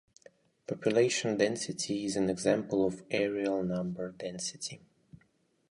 Population 0.65 1.37
density 1.37 2.05
is 2.05 2.15
an 2.15 2.27
example 2.27 2.87
of 2.87 3.07
areal 3.09 3.63
number 3.63 4.09
density. 4.13 4.81